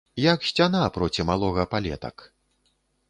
Як 0.33 0.47
сцяна, 0.51 0.81
проці 0.95 1.27
малога 1.31 1.67
палетак. 1.75 2.17